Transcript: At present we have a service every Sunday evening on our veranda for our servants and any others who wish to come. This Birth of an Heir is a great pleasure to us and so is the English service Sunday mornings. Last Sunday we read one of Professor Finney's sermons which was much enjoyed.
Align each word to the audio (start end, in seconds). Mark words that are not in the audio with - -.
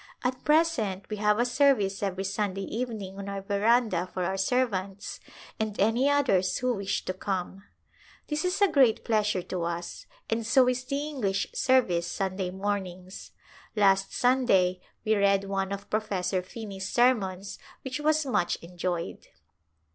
At 0.23 0.43
present 0.43 1.07
we 1.11 1.17
have 1.17 1.37
a 1.37 1.45
service 1.45 2.01
every 2.01 2.23
Sunday 2.23 2.63
evening 2.63 3.19
on 3.19 3.29
our 3.29 3.43
veranda 3.43 4.09
for 4.11 4.23
our 4.23 4.35
servants 4.35 5.19
and 5.59 5.79
any 5.79 6.09
others 6.09 6.57
who 6.57 6.73
wish 6.73 7.05
to 7.05 7.13
come. 7.13 7.65
This 8.25 8.41
Birth 8.41 8.49
of 8.49 8.49
an 8.49 8.49
Heir 8.49 8.49
is 8.49 8.61
a 8.61 8.73
great 8.73 9.05
pleasure 9.05 9.41
to 9.43 9.61
us 9.63 10.07
and 10.27 10.43
so 10.43 10.67
is 10.67 10.85
the 10.85 11.07
English 11.07 11.49
service 11.53 12.07
Sunday 12.07 12.49
mornings. 12.49 13.29
Last 13.75 14.11
Sunday 14.11 14.81
we 15.05 15.13
read 15.13 15.43
one 15.43 15.71
of 15.71 15.87
Professor 15.91 16.41
Finney's 16.41 16.89
sermons 16.89 17.59
which 17.83 17.99
was 17.99 18.25
much 18.25 18.55
enjoyed. 18.63 19.27